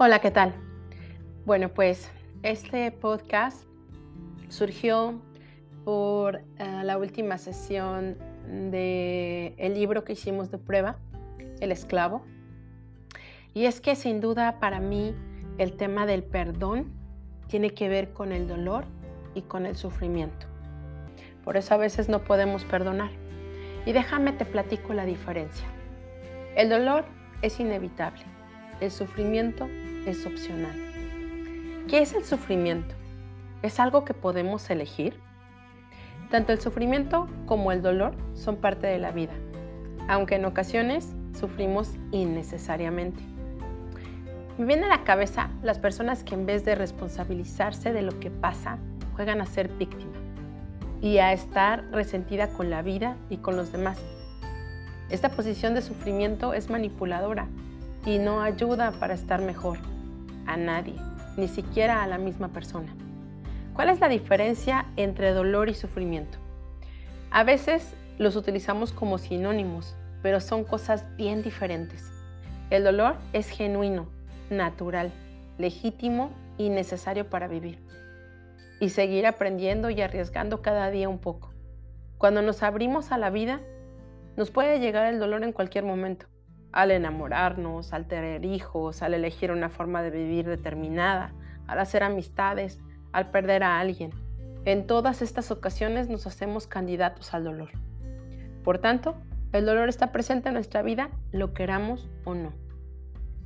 Hola, 0.00 0.20
¿qué 0.20 0.30
tal? 0.30 0.54
Bueno, 1.44 1.70
pues 1.70 2.12
este 2.44 2.92
podcast 2.92 3.64
surgió 4.48 5.20
por 5.84 6.36
uh, 6.36 6.84
la 6.84 6.98
última 6.98 7.36
sesión 7.36 8.16
del 8.70 9.54
el 9.58 9.74
libro 9.74 10.04
que 10.04 10.12
hicimos 10.12 10.52
de 10.52 10.58
prueba, 10.58 10.98
El 11.58 11.72
esclavo. 11.72 12.22
Y 13.54 13.64
es 13.64 13.80
que 13.80 13.96
sin 13.96 14.20
duda 14.20 14.60
para 14.60 14.78
mí 14.78 15.16
el 15.58 15.76
tema 15.76 16.06
del 16.06 16.22
perdón 16.22 16.92
tiene 17.48 17.70
que 17.70 17.88
ver 17.88 18.12
con 18.12 18.30
el 18.30 18.46
dolor 18.46 18.84
y 19.34 19.42
con 19.42 19.66
el 19.66 19.74
sufrimiento. 19.74 20.46
Por 21.42 21.56
eso 21.56 21.74
a 21.74 21.76
veces 21.76 22.08
no 22.08 22.22
podemos 22.22 22.64
perdonar. 22.64 23.10
Y 23.84 23.90
déjame 23.90 24.30
te 24.30 24.44
platico 24.44 24.94
la 24.94 25.06
diferencia. 25.06 25.66
El 26.54 26.68
dolor 26.68 27.04
es 27.42 27.58
inevitable. 27.58 28.38
El 28.80 28.92
sufrimiento 28.92 29.68
es 30.06 30.24
opcional. 30.24 30.76
¿Qué 31.88 32.00
es 32.00 32.14
el 32.14 32.24
sufrimiento? 32.24 32.94
¿Es 33.60 33.80
algo 33.80 34.04
que 34.04 34.14
podemos 34.14 34.70
elegir? 34.70 35.18
Tanto 36.30 36.52
el 36.52 36.60
sufrimiento 36.60 37.26
como 37.46 37.72
el 37.72 37.82
dolor 37.82 38.14
son 38.34 38.54
parte 38.56 38.86
de 38.86 39.00
la 39.00 39.10
vida, 39.10 39.32
aunque 40.06 40.36
en 40.36 40.44
ocasiones 40.44 41.12
sufrimos 41.36 41.94
innecesariamente. 42.12 43.20
Me 44.58 44.66
viene 44.66 44.84
a 44.84 44.90
la 44.90 45.02
cabeza 45.02 45.50
las 45.64 45.80
personas 45.80 46.22
que 46.22 46.34
en 46.34 46.46
vez 46.46 46.64
de 46.64 46.76
responsabilizarse 46.76 47.92
de 47.92 48.02
lo 48.02 48.20
que 48.20 48.30
pasa, 48.30 48.78
juegan 49.16 49.40
a 49.40 49.46
ser 49.46 49.70
víctima 49.70 50.12
y 51.02 51.18
a 51.18 51.32
estar 51.32 51.90
resentida 51.90 52.48
con 52.50 52.70
la 52.70 52.82
vida 52.82 53.16
y 53.28 53.38
con 53.38 53.56
los 53.56 53.72
demás. 53.72 53.98
Esta 55.10 55.30
posición 55.30 55.74
de 55.74 55.82
sufrimiento 55.82 56.54
es 56.54 56.70
manipuladora 56.70 57.48
y 58.08 58.18
no 58.18 58.40
ayuda 58.40 58.92
para 58.92 59.12
estar 59.12 59.42
mejor 59.42 59.76
a 60.46 60.56
nadie, 60.56 60.94
ni 61.36 61.46
siquiera 61.46 62.02
a 62.02 62.06
la 62.06 62.16
misma 62.16 62.48
persona. 62.48 62.96
¿Cuál 63.74 63.90
es 63.90 64.00
la 64.00 64.08
diferencia 64.08 64.86
entre 64.96 65.32
dolor 65.32 65.68
y 65.68 65.74
sufrimiento? 65.74 66.38
A 67.30 67.44
veces 67.44 67.92
los 68.16 68.34
utilizamos 68.34 68.94
como 68.94 69.18
sinónimos, 69.18 69.94
pero 70.22 70.40
son 70.40 70.64
cosas 70.64 71.04
bien 71.18 71.42
diferentes. 71.42 72.10
El 72.70 72.82
dolor 72.82 73.16
es 73.34 73.50
genuino, 73.50 74.08
natural, 74.48 75.12
legítimo 75.58 76.30
y 76.56 76.70
necesario 76.70 77.28
para 77.28 77.46
vivir. 77.46 77.78
Y 78.80 78.88
seguir 78.88 79.26
aprendiendo 79.26 79.90
y 79.90 80.00
arriesgando 80.00 80.62
cada 80.62 80.90
día 80.90 81.10
un 81.10 81.18
poco. 81.18 81.50
Cuando 82.16 82.40
nos 82.40 82.62
abrimos 82.62 83.12
a 83.12 83.18
la 83.18 83.28
vida, 83.28 83.60
nos 84.38 84.50
puede 84.50 84.80
llegar 84.80 85.12
el 85.12 85.20
dolor 85.20 85.44
en 85.44 85.52
cualquier 85.52 85.84
momento 85.84 86.26
al 86.72 86.90
enamorarnos, 86.90 87.92
al 87.92 88.06
tener 88.06 88.44
hijos, 88.44 89.02
al 89.02 89.14
elegir 89.14 89.50
una 89.50 89.68
forma 89.68 90.02
de 90.02 90.10
vivir 90.10 90.46
determinada, 90.46 91.32
al 91.66 91.78
hacer 91.78 92.02
amistades, 92.02 92.80
al 93.12 93.30
perder 93.30 93.62
a 93.62 93.78
alguien. 93.78 94.10
En 94.64 94.86
todas 94.86 95.22
estas 95.22 95.50
ocasiones 95.50 96.08
nos 96.08 96.26
hacemos 96.26 96.66
candidatos 96.66 97.32
al 97.32 97.44
dolor. 97.44 97.70
Por 98.64 98.78
tanto, 98.78 99.16
el 99.52 99.64
dolor 99.64 99.88
está 99.88 100.12
presente 100.12 100.48
en 100.48 100.54
nuestra 100.54 100.82
vida, 100.82 101.10
lo 101.32 101.54
queramos 101.54 102.08
o 102.24 102.34
no. 102.34 102.52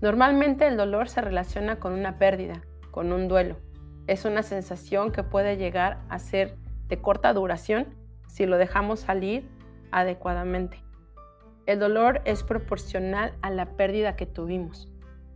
Normalmente 0.00 0.66
el 0.66 0.78
dolor 0.78 1.10
se 1.10 1.20
relaciona 1.20 1.76
con 1.76 1.92
una 1.92 2.16
pérdida, 2.16 2.62
con 2.90 3.12
un 3.12 3.28
duelo. 3.28 3.56
Es 4.06 4.24
una 4.24 4.42
sensación 4.42 5.12
que 5.12 5.22
puede 5.22 5.58
llegar 5.58 5.98
a 6.08 6.18
ser 6.18 6.56
de 6.88 7.02
corta 7.02 7.34
duración 7.34 7.86
si 8.26 8.46
lo 8.46 8.56
dejamos 8.56 9.00
salir 9.00 9.46
adecuadamente. 9.90 10.82
El 11.66 11.78
dolor 11.78 12.20
es 12.24 12.42
proporcional 12.42 13.34
a 13.42 13.50
la 13.50 13.76
pérdida 13.76 14.16
que 14.16 14.26
tuvimos. 14.26 14.90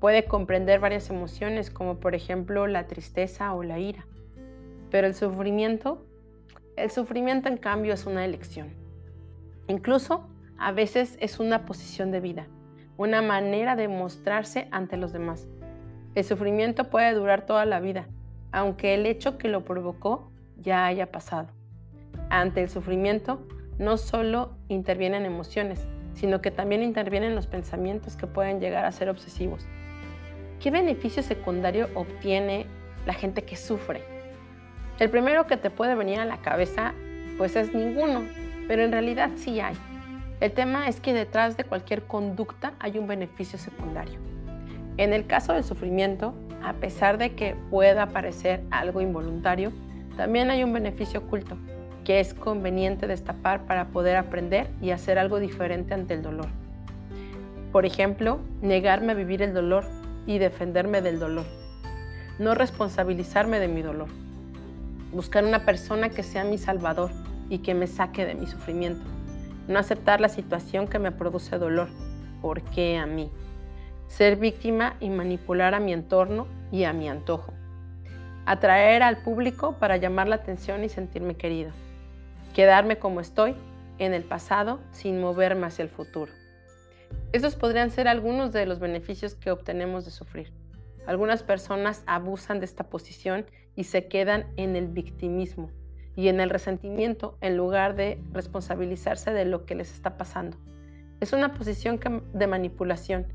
Puede 0.00 0.24
comprender 0.26 0.80
varias 0.80 1.10
emociones 1.10 1.70
como 1.70 1.98
por 1.98 2.14
ejemplo 2.14 2.66
la 2.66 2.86
tristeza 2.86 3.52
o 3.54 3.62
la 3.62 3.78
ira. 3.78 4.06
Pero 4.90 5.06
el 5.06 5.14
sufrimiento, 5.14 6.06
el 6.76 6.90
sufrimiento 6.90 7.48
en 7.48 7.56
cambio 7.56 7.94
es 7.94 8.06
una 8.06 8.24
elección. 8.24 8.72
Incluso 9.66 10.28
a 10.58 10.72
veces 10.72 11.16
es 11.20 11.40
una 11.40 11.66
posición 11.66 12.10
de 12.10 12.20
vida, 12.20 12.46
una 12.96 13.22
manera 13.22 13.76
de 13.76 13.88
mostrarse 13.88 14.68
ante 14.70 14.96
los 14.96 15.12
demás. 15.12 15.46
El 16.14 16.24
sufrimiento 16.24 16.90
puede 16.90 17.12
durar 17.14 17.46
toda 17.46 17.64
la 17.64 17.80
vida, 17.80 18.08
aunque 18.50 18.94
el 18.94 19.06
hecho 19.06 19.38
que 19.38 19.48
lo 19.48 19.64
provocó 19.64 20.30
ya 20.56 20.86
haya 20.86 21.12
pasado. 21.12 21.48
Ante 22.30 22.62
el 22.62 22.68
sufrimiento 22.68 23.46
no 23.78 23.96
solo 23.96 24.56
intervienen 24.68 25.24
emociones, 25.24 25.86
sino 26.18 26.40
que 26.40 26.50
también 26.50 26.82
intervienen 26.82 27.36
los 27.36 27.46
pensamientos 27.46 28.16
que 28.16 28.26
pueden 28.26 28.58
llegar 28.58 28.84
a 28.84 28.92
ser 28.92 29.08
obsesivos. 29.08 29.66
¿Qué 30.60 30.72
beneficio 30.72 31.22
secundario 31.22 31.88
obtiene 31.94 32.66
la 33.06 33.14
gente 33.14 33.44
que 33.44 33.54
sufre? 33.54 34.02
El 34.98 35.10
primero 35.10 35.46
que 35.46 35.56
te 35.56 35.70
puede 35.70 35.94
venir 35.94 36.18
a 36.18 36.24
la 36.24 36.38
cabeza, 36.38 36.92
pues 37.36 37.54
es 37.54 37.72
ninguno, 37.72 38.24
pero 38.66 38.82
en 38.82 38.90
realidad 38.90 39.30
sí 39.36 39.60
hay. 39.60 39.76
El 40.40 40.50
tema 40.50 40.88
es 40.88 40.98
que 40.98 41.12
detrás 41.12 41.56
de 41.56 41.62
cualquier 41.62 42.02
conducta 42.02 42.74
hay 42.80 42.98
un 42.98 43.06
beneficio 43.06 43.56
secundario. 43.56 44.18
En 44.96 45.12
el 45.12 45.24
caso 45.28 45.52
del 45.52 45.62
sufrimiento, 45.62 46.34
a 46.64 46.72
pesar 46.72 47.18
de 47.18 47.36
que 47.36 47.54
pueda 47.70 48.08
parecer 48.08 48.64
algo 48.72 49.00
involuntario, 49.00 49.70
también 50.16 50.50
hay 50.50 50.64
un 50.64 50.72
beneficio 50.72 51.20
oculto, 51.20 51.56
que 52.08 52.20
es 52.20 52.32
conveniente 52.32 53.06
destapar 53.06 53.66
para 53.66 53.88
poder 53.88 54.16
aprender 54.16 54.70
y 54.80 54.92
hacer 54.92 55.18
algo 55.18 55.40
diferente 55.40 55.92
ante 55.92 56.14
el 56.14 56.22
dolor. 56.22 56.46
Por 57.70 57.84
ejemplo, 57.84 58.40
negarme 58.62 59.12
a 59.12 59.14
vivir 59.14 59.42
el 59.42 59.52
dolor 59.52 59.84
y 60.24 60.38
defenderme 60.38 61.02
del 61.02 61.18
dolor. 61.18 61.44
No 62.38 62.54
responsabilizarme 62.54 63.60
de 63.60 63.68
mi 63.68 63.82
dolor. 63.82 64.08
Buscar 65.12 65.44
una 65.44 65.66
persona 65.66 66.08
que 66.08 66.22
sea 66.22 66.44
mi 66.44 66.56
salvador 66.56 67.10
y 67.50 67.58
que 67.58 67.74
me 67.74 67.86
saque 67.86 68.24
de 68.24 68.34
mi 68.34 68.46
sufrimiento. 68.46 69.04
No 69.68 69.78
aceptar 69.78 70.22
la 70.22 70.30
situación 70.30 70.88
que 70.88 70.98
me 70.98 71.12
produce 71.12 71.58
dolor. 71.58 71.90
¿Por 72.40 72.62
qué 72.62 72.96
a 72.96 73.04
mí? 73.04 73.30
Ser 74.06 74.36
víctima 74.36 74.94
y 74.98 75.10
manipular 75.10 75.74
a 75.74 75.80
mi 75.80 75.92
entorno 75.92 76.46
y 76.72 76.84
a 76.84 76.94
mi 76.94 77.06
antojo. 77.06 77.52
Atraer 78.46 79.02
al 79.02 79.18
público 79.18 79.74
para 79.78 79.98
llamar 79.98 80.26
la 80.26 80.36
atención 80.36 80.84
y 80.84 80.88
sentirme 80.88 81.34
querido 81.34 81.70
quedarme 82.58 82.98
como 82.98 83.20
estoy 83.20 83.54
en 84.00 84.14
el 84.14 84.24
pasado 84.24 84.80
sin 84.90 85.20
moverme 85.20 85.68
hacia 85.68 85.84
el 85.84 85.88
futuro. 85.88 86.32
Estos 87.30 87.54
podrían 87.54 87.92
ser 87.92 88.08
algunos 88.08 88.52
de 88.52 88.66
los 88.66 88.80
beneficios 88.80 89.36
que 89.36 89.52
obtenemos 89.52 90.04
de 90.04 90.10
sufrir. 90.10 90.52
Algunas 91.06 91.44
personas 91.44 92.02
abusan 92.06 92.58
de 92.58 92.64
esta 92.64 92.90
posición 92.90 93.46
y 93.76 93.84
se 93.84 94.08
quedan 94.08 94.48
en 94.56 94.74
el 94.74 94.88
victimismo 94.88 95.70
y 96.16 96.26
en 96.26 96.40
el 96.40 96.50
resentimiento 96.50 97.38
en 97.42 97.56
lugar 97.56 97.94
de 97.94 98.20
responsabilizarse 98.32 99.32
de 99.32 99.44
lo 99.44 99.64
que 99.64 99.76
les 99.76 99.92
está 99.92 100.18
pasando. 100.18 100.56
Es 101.20 101.32
una 101.32 101.54
posición 101.54 102.00
de 102.32 102.46
manipulación. 102.48 103.28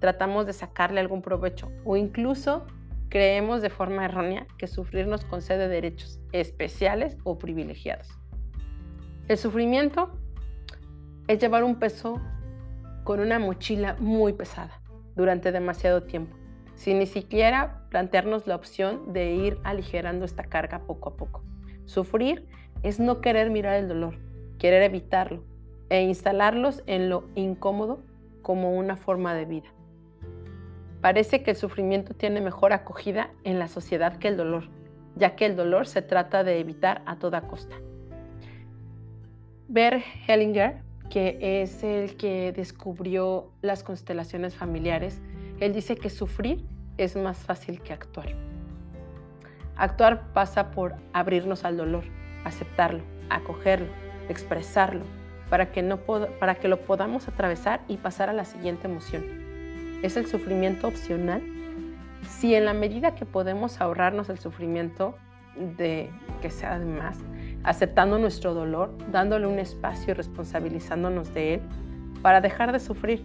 Tratamos 0.00 0.44
de 0.44 0.52
sacarle 0.52 1.00
algún 1.00 1.22
provecho 1.22 1.72
o 1.86 1.96
incluso 1.96 2.66
creemos 3.08 3.62
de 3.62 3.70
forma 3.70 4.04
errónea 4.04 4.46
que 4.58 4.66
sufrir 4.66 5.06
nos 5.06 5.24
concede 5.24 5.66
derechos 5.66 6.20
especiales 6.32 7.16
o 7.24 7.38
privilegiados. 7.38 8.18
El 9.28 9.38
sufrimiento 9.38 10.10
es 11.26 11.40
llevar 11.40 11.64
un 11.64 11.80
peso 11.80 12.20
con 13.02 13.18
una 13.18 13.40
mochila 13.40 13.96
muy 13.98 14.32
pesada 14.34 14.80
durante 15.16 15.50
demasiado 15.50 16.04
tiempo, 16.04 16.36
sin 16.76 17.00
ni 17.00 17.06
siquiera 17.06 17.88
plantearnos 17.90 18.46
la 18.46 18.54
opción 18.54 19.12
de 19.12 19.34
ir 19.34 19.58
aligerando 19.64 20.24
esta 20.24 20.44
carga 20.44 20.86
poco 20.86 21.08
a 21.08 21.16
poco. 21.16 21.42
Sufrir 21.86 22.46
es 22.84 23.00
no 23.00 23.20
querer 23.20 23.50
mirar 23.50 23.74
el 23.74 23.88
dolor, 23.88 24.16
querer 24.60 24.84
evitarlo 24.84 25.42
e 25.88 26.02
instalarlos 26.02 26.84
en 26.86 27.08
lo 27.08 27.28
incómodo 27.34 28.04
como 28.42 28.76
una 28.76 28.96
forma 28.96 29.34
de 29.34 29.44
vida. 29.44 29.68
Parece 31.00 31.42
que 31.42 31.50
el 31.50 31.56
sufrimiento 31.56 32.14
tiene 32.14 32.40
mejor 32.40 32.72
acogida 32.72 33.30
en 33.42 33.58
la 33.58 33.66
sociedad 33.66 34.18
que 34.18 34.28
el 34.28 34.36
dolor, 34.36 34.68
ya 35.16 35.34
que 35.34 35.46
el 35.46 35.56
dolor 35.56 35.88
se 35.88 36.00
trata 36.00 36.44
de 36.44 36.60
evitar 36.60 37.02
a 37.06 37.18
toda 37.18 37.48
costa. 37.48 37.74
Bert 39.68 40.04
Hellinger, 40.28 40.76
que 41.10 41.38
es 41.62 41.82
el 41.82 42.16
que 42.16 42.52
descubrió 42.52 43.50
las 43.62 43.82
constelaciones 43.82 44.54
familiares, 44.54 45.20
él 45.58 45.72
dice 45.72 45.96
que 45.96 46.08
sufrir 46.08 46.64
es 46.98 47.16
más 47.16 47.38
fácil 47.38 47.80
que 47.80 47.92
actuar. 47.92 48.28
Actuar 49.76 50.32
pasa 50.32 50.70
por 50.70 50.94
abrirnos 51.12 51.64
al 51.64 51.76
dolor, 51.76 52.04
aceptarlo, 52.44 53.02
acogerlo, 53.28 53.88
expresarlo, 54.28 55.04
para 55.50 55.72
que, 55.72 55.82
no 55.82 55.98
para 55.98 56.54
que 56.54 56.68
lo 56.68 56.80
podamos 56.80 57.26
atravesar 57.28 57.80
y 57.88 57.96
pasar 57.96 58.30
a 58.30 58.32
la 58.32 58.44
siguiente 58.44 58.86
emoción. 58.86 59.24
¿Es 60.02 60.16
el 60.16 60.26
sufrimiento 60.26 60.86
opcional? 60.86 61.42
Si 62.28 62.54
en 62.54 62.64
la 62.64 62.72
medida 62.72 63.14
que 63.14 63.26
podemos 63.26 63.80
ahorrarnos 63.80 64.28
el 64.28 64.38
sufrimiento 64.38 65.16
de 65.56 66.10
que 66.40 66.50
sea 66.50 66.78
de 66.78 66.86
más, 66.86 67.18
aceptando 67.66 68.18
nuestro 68.18 68.54
dolor, 68.54 68.94
dándole 69.10 69.48
un 69.48 69.58
espacio 69.58 70.12
y 70.12 70.14
responsabilizándonos 70.14 71.34
de 71.34 71.54
él. 71.54 71.60
Para 72.22 72.40
dejar 72.40 72.72
de 72.72 72.78
sufrir, 72.78 73.24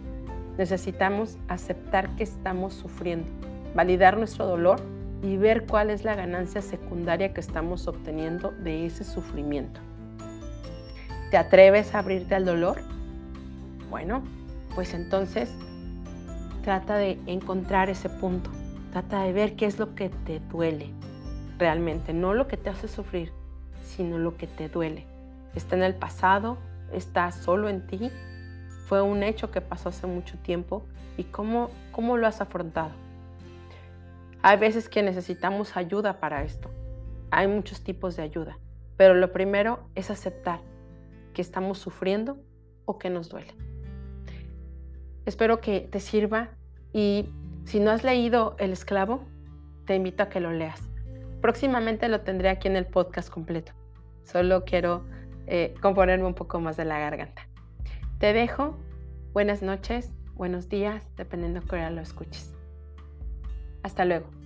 necesitamos 0.58 1.38
aceptar 1.46 2.10
que 2.16 2.24
estamos 2.24 2.74
sufriendo, 2.74 3.30
validar 3.74 4.18
nuestro 4.18 4.46
dolor 4.46 4.80
y 5.22 5.36
ver 5.36 5.64
cuál 5.64 5.90
es 5.90 6.04
la 6.04 6.16
ganancia 6.16 6.60
secundaria 6.60 7.32
que 7.32 7.40
estamos 7.40 7.86
obteniendo 7.86 8.50
de 8.50 8.84
ese 8.84 9.04
sufrimiento. 9.04 9.80
¿Te 11.30 11.36
atreves 11.36 11.94
a 11.94 12.00
abrirte 12.00 12.34
al 12.34 12.44
dolor? 12.44 12.80
Bueno, 13.90 14.24
pues 14.74 14.92
entonces 14.92 15.54
trata 16.64 16.96
de 16.96 17.16
encontrar 17.26 17.90
ese 17.90 18.08
punto, 18.08 18.50
trata 18.90 19.22
de 19.22 19.32
ver 19.32 19.54
qué 19.54 19.66
es 19.66 19.78
lo 19.78 19.94
que 19.94 20.08
te 20.08 20.40
duele 20.50 20.90
realmente, 21.58 22.12
no 22.12 22.34
lo 22.34 22.48
que 22.48 22.56
te 22.56 22.70
hace 22.70 22.88
sufrir, 22.88 23.32
sino 23.82 24.18
lo 24.18 24.36
que 24.36 24.46
te 24.46 24.68
duele. 24.68 25.06
Está 25.54 25.76
en 25.76 25.82
el 25.82 25.94
pasado, 25.94 26.58
está 26.92 27.30
solo 27.32 27.68
en 27.68 27.86
ti, 27.86 28.10
fue 28.86 29.02
un 29.02 29.22
hecho 29.22 29.50
que 29.50 29.60
pasó 29.60 29.88
hace 29.88 30.06
mucho 30.06 30.38
tiempo 30.38 30.84
y 31.16 31.24
cómo, 31.24 31.70
cómo 31.92 32.16
lo 32.16 32.26
has 32.26 32.40
afrontado. 32.40 32.92
Hay 34.42 34.58
veces 34.58 34.88
que 34.88 35.02
necesitamos 35.02 35.76
ayuda 35.76 36.18
para 36.18 36.42
esto. 36.42 36.70
Hay 37.30 37.46
muchos 37.46 37.82
tipos 37.82 38.16
de 38.16 38.22
ayuda, 38.22 38.58
pero 38.96 39.14
lo 39.14 39.32
primero 39.32 39.80
es 39.94 40.10
aceptar 40.10 40.60
que 41.32 41.42
estamos 41.42 41.78
sufriendo 41.78 42.38
o 42.84 42.98
que 42.98 43.08
nos 43.08 43.28
duele. 43.28 43.54
Espero 45.24 45.60
que 45.60 45.80
te 45.80 46.00
sirva 46.00 46.50
y 46.92 47.28
si 47.64 47.80
no 47.80 47.90
has 47.90 48.02
leído 48.04 48.56
El 48.58 48.72
esclavo, 48.72 49.24
te 49.86 49.94
invito 49.94 50.22
a 50.22 50.28
que 50.28 50.40
lo 50.40 50.52
leas. 50.52 50.91
Próximamente 51.42 52.08
lo 52.08 52.20
tendré 52.20 52.48
aquí 52.48 52.68
en 52.68 52.76
el 52.76 52.86
podcast 52.86 53.28
completo. 53.28 53.72
Solo 54.22 54.64
quiero 54.64 55.04
eh, 55.48 55.74
componerme 55.82 56.24
un 56.24 56.34
poco 56.34 56.60
más 56.60 56.76
de 56.76 56.84
la 56.84 57.00
garganta. 57.00 57.48
Te 58.18 58.32
dejo. 58.32 58.78
Buenas 59.32 59.60
noches, 59.62 60.12
buenos 60.34 60.68
días, 60.68 61.08
dependiendo 61.16 61.60
de 61.60 61.66
que 61.66 61.74
hora 61.74 61.90
lo 61.90 62.00
escuches. 62.00 62.54
Hasta 63.82 64.04
luego. 64.04 64.41